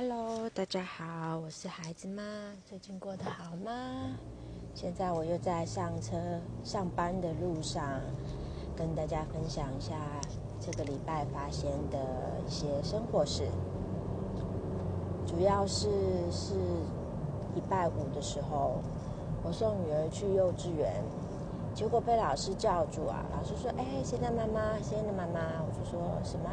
[0.00, 2.22] Hello，大家好，我是孩子妈，
[2.64, 3.72] 最近过得好吗？
[4.72, 6.16] 现在我又在上车
[6.62, 8.00] 上班的路上，
[8.76, 9.96] 跟大家分享一下
[10.60, 11.98] 这个礼拜发现的
[12.46, 13.48] 一些生活事。
[15.26, 15.88] 主要是
[16.30, 16.54] 是
[17.56, 18.76] 礼拜五的时候，
[19.42, 21.02] 我送女儿去幼稚园，
[21.74, 23.26] 结果被老师叫住啊！
[23.36, 26.48] 老师说：“哎，现在妈妈，现在妈妈。”我就说什么？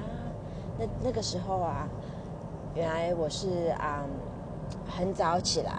[0.80, 1.88] 那那个时候啊。
[2.76, 4.04] 原来我是啊，
[4.86, 5.72] 很早起来，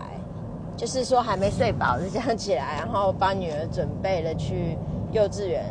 [0.78, 4.78] 就是说还没睡饱就这样起来，然后帮女儿准备了去
[5.12, 5.62] 幼稚园，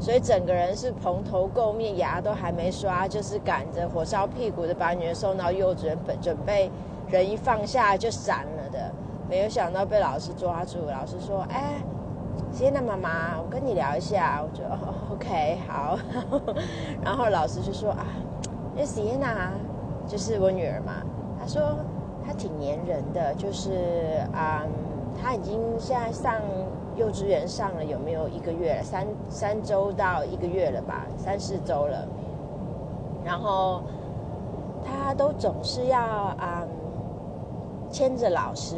[0.00, 6.68] 所以整个人是蓬头垢面，牙都还没刷，就是赶着火烧屁股的把女儿送到幼稚园，本准备
[7.08, 8.90] 人一放下就闪了的，
[9.30, 10.86] 没有想到被老师抓住。
[10.90, 11.74] 老师说：“哎，
[12.50, 14.64] 谢娜妈妈，我跟你聊一下。”我就
[15.14, 15.96] OK 好，
[17.04, 18.04] 然后老师就说：“啊，
[18.74, 19.52] 那谢娜。”
[20.06, 21.02] 就是我女儿嘛，
[21.40, 21.76] 她说
[22.24, 24.64] 她挺粘人的，就是啊，
[25.20, 26.40] 她已经现在上
[26.96, 28.82] 幼稚园上了有没有一个月了？
[28.82, 32.06] 三三周到一个月了吧，三四周了。
[33.24, 33.82] 然后
[34.84, 36.66] 她都总是要啊
[37.90, 38.76] 牵着老师，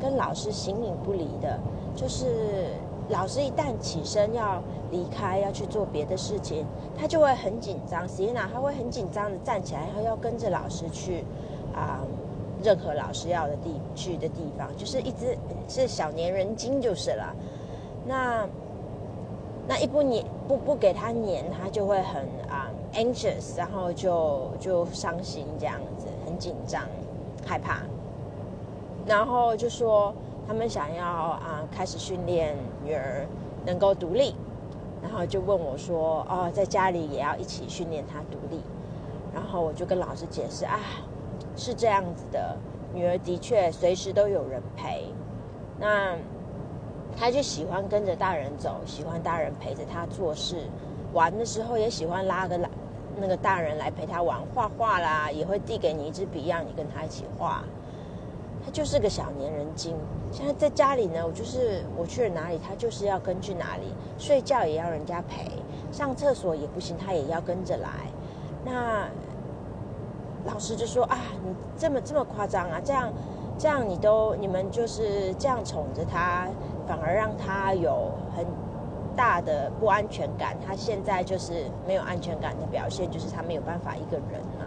[0.00, 1.58] 跟老师形影不离的，
[1.94, 2.68] 就是
[3.08, 6.66] 老师一旦起身要离开要去做别的事情。
[6.96, 11.24] 他就会很紧张，Sienna 他会很紧张的站起来，然后要跟着老师去
[11.74, 12.00] 啊，
[12.62, 15.36] 任何老师要的地去的地方，就是一直
[15.68, 17.34] 是小粘人精就是了。
[18.06, 18.46] 那
[19.66, 26.82] 那一不粘不不给他粘，他就会很啊 anxious，然后就就伤心这样子，很紧张
[27.44, 27.80] 害怕。
[29.06, 30.14] 然后就说
[30.46, 33.26] 他们想要啊开始训练女儿
[33.64, 34.34] 能够独立。
[35.02, 38.62] 然后就问我说：“哦，在家里也要一起训练她独立。”
[39.34, 40.78] 然后我就跟老师解释：“啊，
[41.56, 42.56] 是这样子的，
[42.94, 45.06] 女儿的确随时都有人陪。
[45.80, 46.16] 那
[47.18, 50.68] 她就喜欢跟着大人走，喜欢大人陪着他做事。
[51.12, 52.70] 玩的时候也喜欢拉个拉
[53.16, 57.64] 那个大人来陪他玩，画画啦，也会递给你一支笔，让你跟他一起画。”
[58.64, 59.96] 他就是个小粘人精。
[60.30, 63.92] 现在在家里呢，我就是我去了哪里，他就是要跟去哪里。
[64.18, 65.50] 睡觉也要人家陪，
[65.90, 67.88] 上厕所也不行，他也要跟着来。
[68.64, 69.08] 那
[70.44, 72.80] 老师就说啊，你这么这么夸张啊？
[72.82, 73.12] 这样
[73.58, 76.48] 这样你都你们就是这样宠着他，
[76.86, 78.46] 反而让他有很
[79.14, 80.56] 大的不安全感。
[80.66, 84.64] 他现在就是没有安全感的表现，就是他没有办法一个人啊。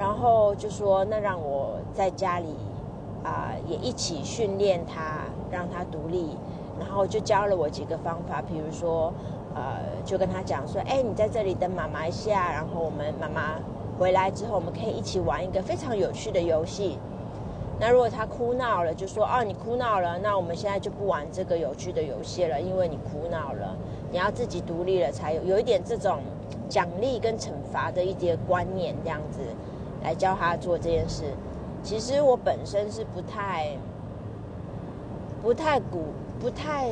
[0.00, 2.56] 然后就说那让我在家里
[3.22, 6.36] 啊也一起训练他，让他独立。
[6.80, 9.12] 然后就教了我几个方法，比如说
[9.54, 9.60] 呃
[10.02, 13.56] 就跟他讲说，哎，你在这里等妈妈一下，然后我们妈妈
[13.98, 16.98] 回来之后，我们可以一起玩一个非常有趣的游戏。
[17.78, 23.76] 那如果他哭闹了，就说哦你哭闹了，那我们现在就不玩这个有趣的游戏了，因为你哭闹了，
[24.10, 26.20] 你要自己独立了才有有一点这种
[26.66, 29.40] 奖励跟惩罚的一些观念这样子。
[30.02, 31.24] 来教他做这件事，
[31.82, 33.76] 其实我本身是不太、
[35.42, 36.04] 不太鼓、
[36.40, 36.90] 不太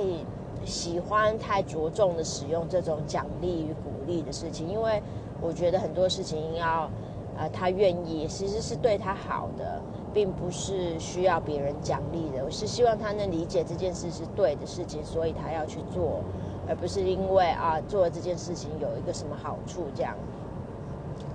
[0.65, 5.03] 喜欢太着重的使用这种奖励与鼓励的事情，因为
[5.41, 6.91] 我觉得很多事情要，
[7.37, 9.81] 呃，他愿意其实是对他好的，
[10.13, 12.45] 并不是需要别人奖励的。
[12.45, 16.23] 我是希望他能理解这件事是对的事情，所以他要去做，
[16.69, 20.15] 而不是因为啊做了这件事情有一个什么好处这样。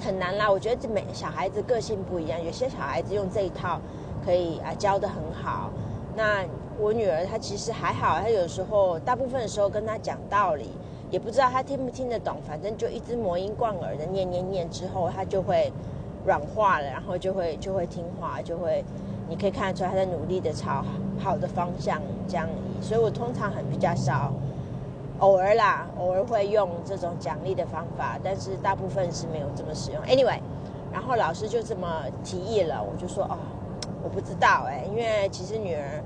[0.04, 3.80] 很难啦，我觉得这每小孩子个性不一样，有些小孩子用这一套
[4.26, 5.70] 可以啊教的很好。
[6.14, 6.44] 那
[6.78, 10.72] 我女儿她其实还好，她有时候大部分的时候跟她讲道理，
[11.10, 15.72] 也不知道她听不听得懂，反正就一直魔音贯耳的念念念，之后她就会
[16.26, 18.84] 软化了，然后就会就会听话，就会
[19.30, 20.84] 你可以看得出她在努力的朝
[21.18, 22.84] 好的方向这样移。
[22.84, 24.34] 所以我通常很比较少。
[25.20, 30.02] 偶尔啦，偶尔会用这种奖励的方法，但是大部分是没有这么使用。
[30.04, 30.40] Anyway，
[30.92, 33.38] 然后老师就这么提议了，我就说哦，
[34.04, 36.04] 我不知道哎，因为其实女儿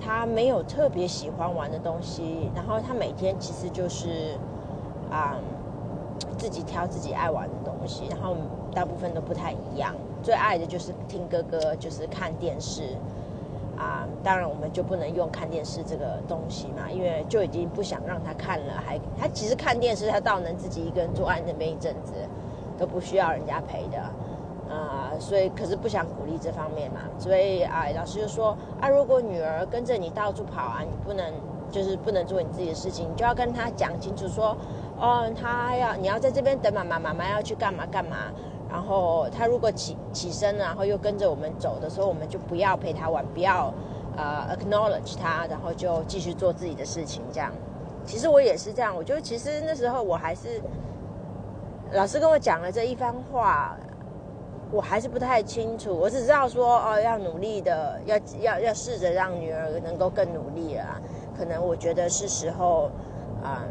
[0.00, 4.36] 她没有特别喜欢玩的东西，然后她每天其实就是
[5.10, 5.36] 啊
[6.36, 8.36] 自己挑自己爱玩的东西，然后
[8.74, 9.94] 大部分都不太一样。
[10.22, 12.96] 最爱的就是听歌歌，就是看电视。
[13.76, 22.12] 啊，当然我们就不能用看电视这个东西嘛，因为就已经不想让他看了，还他其实看电视，他倒能自己一个人坐在那边一阵子，
[22.78, 23.98] 都不需要人家陪的，
[24.72, 31.32] 啊，所以可是不想鼓励这方面嘛，所以啊，老师就说啊，如果女儿跟着你到处跑啊，你不能
[31.70, 34.56] 就是不能做你自己的事情，你就要跟他讲清楚说，
[34.98, 38.16] 哦，他要你要在这边等妈妈，妈妈要去干嘛干嘛，
[38.72, 43.70] 然后他如果起起身，然后又跟着我们走的时候，我们就不要陪他玩，不要
[44.16, 47.22] 呃 acknowledge 他，然后就继续做自己的事情。
[47.30, 47.52] 这样，
[48.06, 48.96] 其实我也是这样。
[48.96, 50.58] 我觉得其实那时候我还是
[51.92, 53.76] 老师跟我讲了这一番话，
[54.70, 55.94] 我还是不太清楚。
[55.94, 60.98] 我只知道说哦，要努力的，要要要试着让女儿能够更努力了。
[61.36, 62.90] 可能我觉得是时候
[63.44, 63.62] 啊。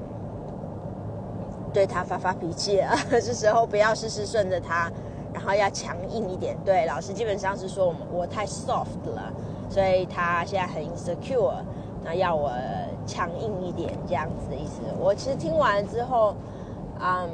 [1.73, 4.91] 对他发发脾气了， 是时候不要事事顺着他，
[5.33, 6.57] 然后要强硬一点。
[6.65, 9.31] 对老师基本上是说我们我太 soft 了，
[9.69, 11.53] 所以他现在很 insecure，
[12.03, 12.51] 那要我
[13.05, 14.81] 强硬一点这样子的意思。
[14.99, 16.35] 我其实听完之后，
[16.99, 17.29] 嗯，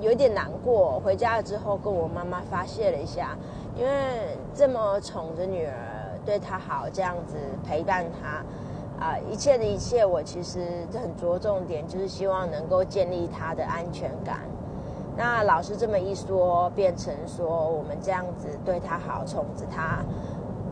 [0.00, 1.00] 有点难过。
[1.04, 3.36] 回家了之后跟我妈妈发泄了一下，
[3.76, 3.90] 因为
[4.54, 7.36] 这么宠着女儿，对她好，这样子
[7.66, 8.42] 陪伴她。
[9.00, 14.38] 啊，一切的一切，我其实很着重点，就是希望能够建立他的安全感。
[15.16, 20.04] 那老师这么一说，变成说我们这样子对他好，宠着他，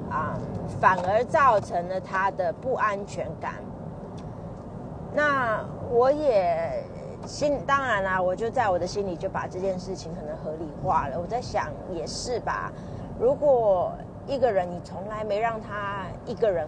[0.08, 0.38] 啊，
[0.80, 3.54] 反而造成了他的不安全感。
[5.12, 6.84] 那我也
[7.26, 11.20] 心当然啦，我就在我的心里就把这件事情可能合理化了。
[11.20, 12.72] 我在想，也是吧？
[13.20, 13.92] 如果
[14.26, 16.66] 一个人你从来没让他一个人。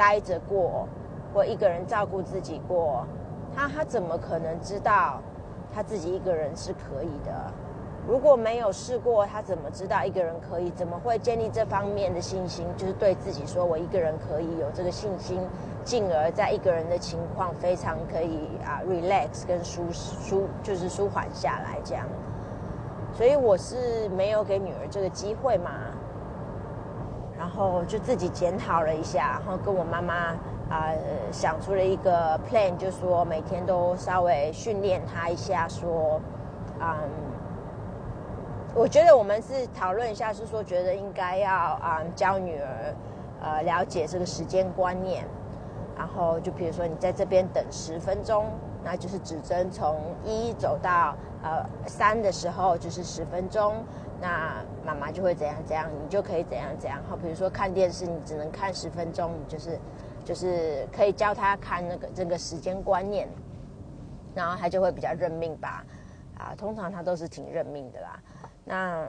[0.00, 0.88] 待着过，
[1.34, 3.06] 或一个人照顾自己过，
[3.54, 5.20] 他他怎么可能知道
[5.74, 7.52] 他自己一个人是可以的？
[8.08, 10.70] 如果没有试过，他怎么知道一个人可以？
[10.70, 12.66] 怎么会建立这方面的信心？
[12.78, 15.38] 就是对自己说我一个人可以有这个信心，
[15.84, 22.06] 进而在一个人的情况非常可以啊 relax 跟舒舒就是舒缓下来这样。
[23.12, 25.70] 所以我是没有给女儿这个机会嘛。
[27.40, 30.14] 然后就自己检讨了一下，然后跟我妈妈
[30.68, 30.92] 啊
[31.32, 36.20] 想出了一个 plan，就说每天都稍微训练她一下，说，
[36.78, 36.98] 嗯，
[38.74, 42.94] 我觉得我们是讨论一下，是说觉得应该要啊教女儿
[43.40, 45.24] 呃了解这个时间观念，
[45.96, 48.44] 然后就比如说你在这边等十分钟，
[48.84, 53.82] 那就是指针从一走到呃三的时候就是十分钟。
[54.20, 57.02] 那妈妈就会怎样怎样，你就可以怎样怎样。
[57.08, 59.78] 好，比如说看电视，你只能看十分钟，就是
[60.24, 63.26] 就是可以教他看那个这个时间观念，
[64.34, 65.84] 然后他就会比较认命吧。
[66.36, 68.20] 啊，通常他都是挺认命的啦。
[68.64, 69.06] 那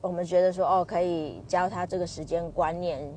[0.00, 3.12] 我们觉得说，哦，可以教他这个时间观念，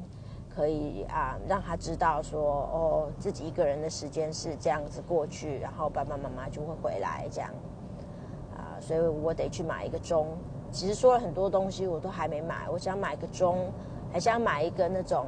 [0.53, 7.49] 可以啊，让他知道说，哦，自己一个人的时间是这样子过去，然后爸爸妈妈就会回来这样。
[8.55, 10.27] 啊，所以我得去买一个钟。
[10.73, 12.67] 其实说了很多东西，我都还没买。
[12.69, 13.71] 我想买个钟，
[14.11, 15.27] 还想买一个那种，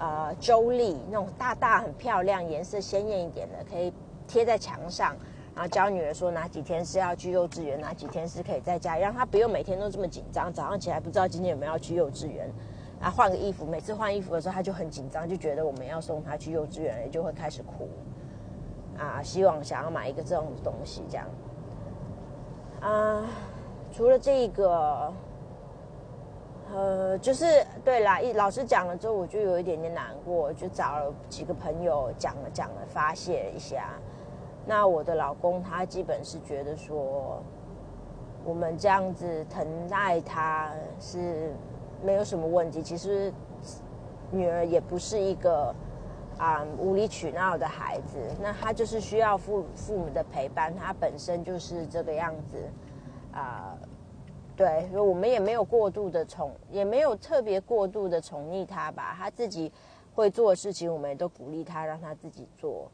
[0.00, 3.92] 呃，周历，那种大大很漂亮、颜色鲜艳一点的，可以
[4.26, 5.14] 贴在墙上。
[5.54, 10.52] 然后教女儿说哪几天是要去幼稚园，哪几天是可以在家，让她不用每天都这么紧张。
[10.52, 12.50] 早上起来不知道今天有没有要去幼稚园，
[13.00, 17.88] 啊，换个衣服，每次换衣服的时候，她就很紧张，就觉得我们要送她去幼稚园，就会开始哭。
[18.98, 21.26] 啊，希望想要买一个这种东西，这样，
[22.80, 23.24] 啊。
[24.00, 25.12] 除了这个，
[26.74, 27.44] 呃，就是
[27.84, 33.90] 对啦，一老师讲了之后，我就有一点点难过，就找了几个朋友讲了讲了，发泄一下。
[34.64, 37.42] 那我的老公他基本是觉得说，
[38.42, 41.52] 我们这样子疼爱他是
[42.02, 42.82] 没有什么问题。
[42.82, 43.30] 其实
[44.30, 45.74] 女儿也不是一个
[46.38, 52.56] 啊无理取闹的孩子，那他就是需要父父母的陪伴，他本身就是这个样子。
[53.32, 53.78] 啊，
[54.56, 59.14] 对，我们也没有过度的宠，也没有特别过度的宠溺他吧。
[59.16, 59.72] 他自己
[60.14, 62.90] 会做的事情，我们也都鼓励他，让他自己做。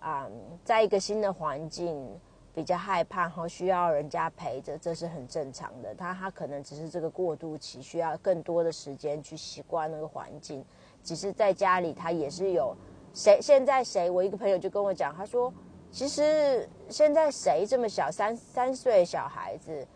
[0.00, 0.26] 啊，
[0.64, 2.08] 在一个新的环境，
[2.54, 5.94] 比较害怕和需要人家陪着，这是很正常的。
[5.94, 10.64] 他他可能只是这个过渡期，需要更多的时间去习惯那个环境。
[11.02, 12.74] 只是在家里，他也是有
[13.12, 15.52] 谁现在谁，我一个朋友就跟我讲，他说。
[15.96, 19.88] 其实现在谁这么小，三三岁小孩子，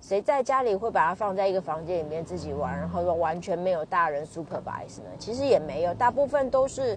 [0.00, 5.10] 谁在家里会把他放在一个房间里面自己玩，然后说完全没有大人 supervise 呢？
[5.18, 6.96] 其实也没有，大部分都是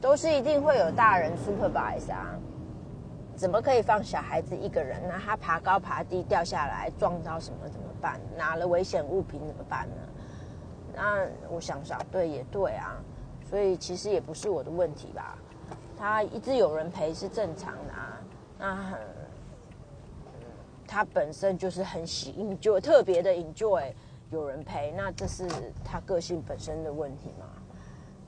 [0.00, 2.38] 都是一定会有大人 supervise 啊。
[3.34, 5.02] 怎么可以放小孩子一个人？
[5.08, 8.20] 那他爬高爬低掉下来撞到什么怎么办？
[8.38, 9.96] 拿了危险物品怎么办呢？
[10.94, 13.02] 那我想想，对也对啊，
[13.50, 15.36] 所以其实也不是我的问题吧。
[15.98, 18.20] 他一直有人陪是正常的啊，
[18.58, 18.98] 那很
[20.86, 23.92] 他本身就是很喜 enjoy 特别的 enjoy
[24.30, 25.48] 有人陪，那这是
[25.84, 27.46] 他个性本身的问题嘛？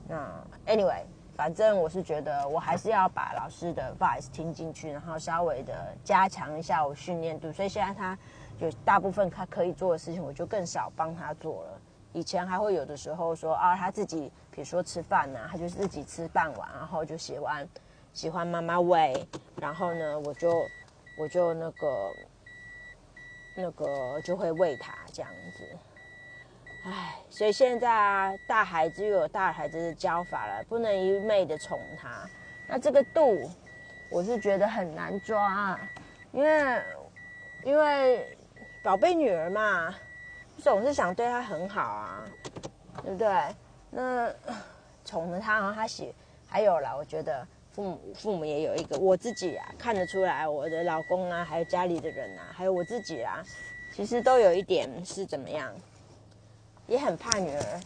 [0.07, 1.03] 那 anyway，
[1.35, 8.17] 反正我是觉得我还是要把老师的 advice 听进去，然后稍微的加强一下我训练度，所以现在他
[8.59, 11.81] 有大部分他可以做的事情，我就更少帮他做了。
[12.11, 17.69] 以前还会有的时候说啊，他自己比如说吃饭呐，他就自己吃饭碗，然后就喜欢
[18.13, 20.51] 喜欢妈妈喂，然后呢，我就
[21.19, 22.11] 我就那个
[23.55, 25.77] 那个就会喂他这样子。
[26.85, 32.27] 唉，所以现在啊，大孩子又有大孩子的教法了，不能一昧的宠他。
[32.67, 33.47] 那这个度，
[34.09, 35.79] 我是觉得很难抓，
[36.31, 36.81] 因为
[37.63, 38.35] 因为
[38.81, 39.93] 宝贝女儿嘛。
[40.59, 42.25] 总是想对他很好啊，
[43.03, 43.27] 对不对？
[43.89, 44.31] 那
[45.03, 46.13] 宠着他，然后他喜，
[46.47, 53.43] 还有啦，我觉得父母父母也有一个，我自己啊看得出来，我的老公啊，还有家里的人啊，还有我自己啊，
[53.95, 55.73] 其实都有一点是怎么样，
[56.87, 57.81] 也很怕女儿，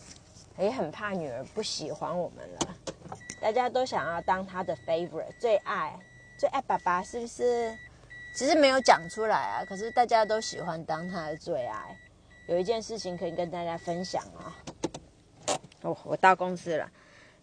[0.57, 2.75] 也很怕女儿不喜欢我们了。
[3.39, 5.97] 大家都想要当他的 favorite，最爱
[6.37, 7.77] 最爱爸爸，是不是？
[8.35, 11.97] 其实没有讲出来啊，可是大家都喜欢当他的最爱。
[12.47, 14.55] 有一件事情可以跟大家分享啊！
[15.81, 16.89] 哦，我到公司了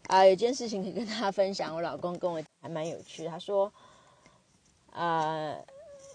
[0.08, 0.24] 啊！
[0.26, 3.26] 有件事情可以跟大家分享，我老公跟我还蛮有趣。
[3.26, 3.72] 他说
[4.92, 5.56] ：“呃，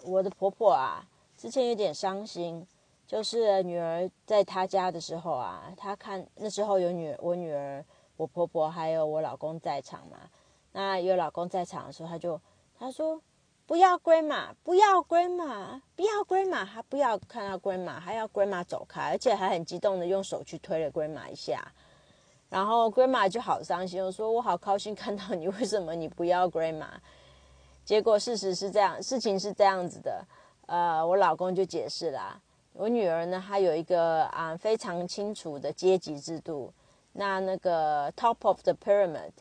[0.04, 1.04] 我的婆婆啊，
[1.36, 2.66] 之前有点伤心，
[3.08, 7.84] 就是女儿在她家的时候啊，她看那时候有女我女儿、
[8.18, 10.18] 我婆婆还有我老公在场嘛。
[10.74, 12.40] 那有老公在场的时候，她就
[12.78, 13.20] 她说。”
[13.68, 21.68] 不要 grandma，不要 grandma，不要 grandma，他不要看到 grandma，还要 grandma 走开，而且还很激动的用手去推了 grandma 一下，
[22.48, 26.86] 然后 grandma 就好伤心，我说我好高兴看到你，为什么你不要 grandma？
[27.84, 30.24] 结果事实是这样，事情是这样子的，
[30.68, 32.40] 呃，我老公就解释啦，
[32.74, 36.72] 我女儿呢，她有一个啊非常清楚的阶级制度，
[37.14, 39.32] 那那个 top of the pyramid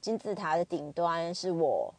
[0.00, 1.94] 金字塔的顶端是我。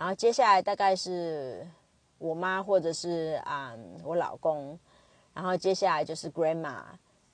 [0.00, 1.68] 然后接下来大概是
[2.16, 4.78] 我妈或者是啊我老公，
[5.34, 6.80] 然后接下来就是 grandma，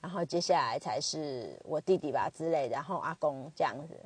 [0.01, 3.97] 然后接下来才是我弟弟吧之类的，然后阿公这样子。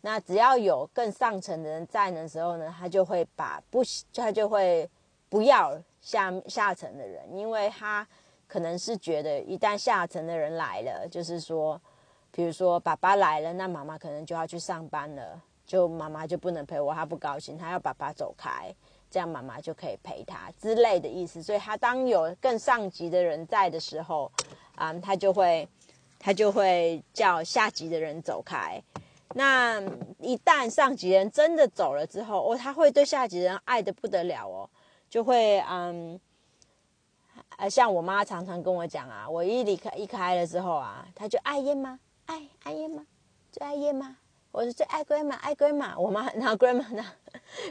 [0.00, 3.82] 那只要有更上层的人在的时候呢，他就会把不
[4.14, 4.88] 他就会
[5.28, 8.08] 不要下下层的人，因为他
[8.46, 11.78] 可能是觉得一旦下层的人来了，就是说，
[12.30, 15.42] 比如说爸爸来了，那妈妈可能就要去上班了。
[15.68, 18.74] 就妈妈就不能陪我，他不高兴，他要爸爸走开，
[19.10, 21.42] 这样妈妈就可以陪他之类的意思。
[21.42, 24.32] 所以他当有更上级的人在的时候，
[24.74, 25.68] 啊，他就会
[26.18, 28.82] 他就会叫下级的人走开。
[29.34, 29.78] 那
[30.18, 34.70] 一旦上级人真的走了之后，哦，他会对下级人爱的不得了哦，
[35.10, 36.18] 就会嗯，
[37.58, 42.00] 呃，像我妈常常跟我讲啊，我一离开一开了之后啊，他就爱燕吗？
[42.24, 43.04] 爱爱烟吗？
[43.52, 44.16] 最爱烟吗？
[44.50, 45.98] 我是最爱 grandma，爱 grandma。
[45.98, 47.04] 我妈， 然后 grandma 呢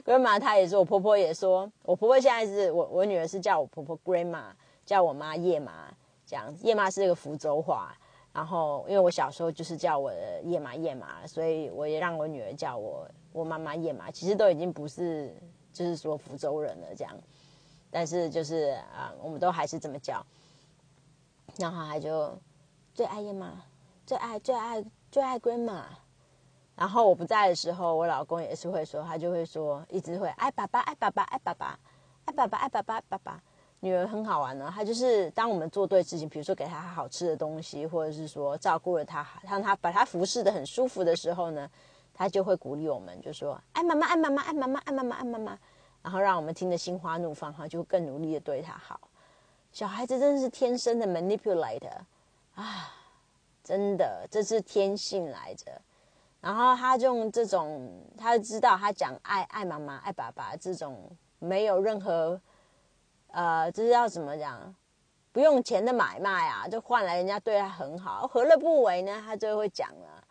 [0.05, 4.43] ？grandma 她也是，我婆婆也说，我婆婆现在是我我女儿是叫我婆婆 grandma，
[4.85, 5.91] 叫我妈叶妈
[6.25, 6.53] 这样。
[6.61, 7.97] 叶妈是一个福州话，
[8.31, 14.11] 然后因为我小时候就是叫我的叶妈叶妈，所以我也让我女儿叫我我妈妈叶妈。
[14.11, 15.35] 其实都已经不是
[15.73, 17.17] 就是说福州人了这样，
[17.89, 20.23] 但是就是啊，我们都还是这么叫。
[21.57, 22.37] 然后她就
[22.93, 23.51] 最爱叶妈，
[24.05, 25.81] 最爱最爱最爱 grandma。
[26.77, 31.79] 然后我不在的时候，我老公也是会说，他就会说，一直会爱爸爸，爱爸爸，爱爸爸，
[32.25, 33.41] 爱爸爸，爱爸爸，爸爸。
[33.79, 41.67] 女儿很好玩呢，她就是当我们做对事情，比如说给她好吃的东西，或者是说照顾了她，让她把她服侍的很舒服的时候呢，
[42.13, 45.57] 她就会鼓励我们，就说爱妈妈，爱妈妈，爱妈妈，爱妈妈，爱妈妈，
[46.03, 48.99] 然后让我们听得心花怒放，哈，就更努力的对她好。
[49.71, 51.97] 小孩子真的是天生的 manipulator
[52.55, 52.93] 啊，
[53.63, 55.81] 真的，这是天性来着。
[56.47, 62.39] 然后他就用这种，他知道他讲爱爱妈妈爱爸爸这种没有任何，
[63.31, 64.73] 呃，这是要怎么讲？
[65.33, 69.21] 不用钱的买卖啊，就换来人家对他很好，何乐不为呢？
[69.25, 70.23] 他就会讲了。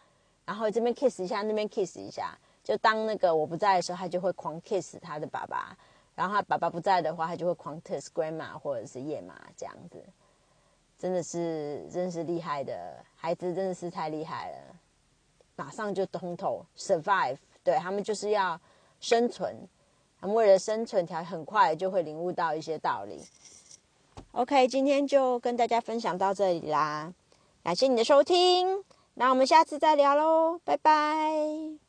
[0.47, 5.77] 然后这边 kiss 一下，那边 kiss 一下，就当那个我不在的时候，他就会狂 kiss 他的爸爸。
[6.15, 10.03] 然后他爸爸不在的话，他就会狂 kiss grandma 或者是夜妈这样子。
[10.99, 14.57] 真的是，真是厉害的孩子，真的是太厉害了。
[15.57, 18.61] 马上就通透，survive，对他们就是要
[19.01, 19.57] 生存，
[20.21, 23.25] 他们为了生存，条很快就会领悟到一些道理。
[24.33, 27.13] OK，今天就跟大家分享到这里啦，
[27.65, 28.85] 感谢你的收听，
[29.15, 31.86] 那我们下次再聊喽，拜拜。